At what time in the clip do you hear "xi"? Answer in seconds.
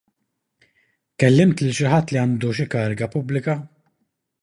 1.81-1.87, 2.61-2.69